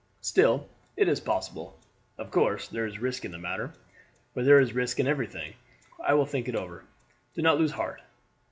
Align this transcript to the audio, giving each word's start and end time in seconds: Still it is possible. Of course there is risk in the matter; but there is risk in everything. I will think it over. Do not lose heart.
Still 0.21 0.67
it 0.97 1.07
is 1.07 1.19
possible. 1.19 1.77
Of 2.17 2.31
course 2.31 2.67
there 2.67 2.87
is 2.87 2.97
risk 2.97 3.23
in 3.23 3.29
the 3.31 3.37
matter; 3.37 3.71
but 4.33 4.45
there 4.45 4.59
is 4.59 4.73
risk 4.73 4.99
in 4.99 5.05
everything. 5.05 5.53
I 6.03 6.15
will 6.15 6.25
think 6.25 6.47
it 6.49 6.55
over. 6.55 6.85
Do 7.35 7.43
not 7.43 7.59
lose 7.59 7.73
heart. 7.73 8.01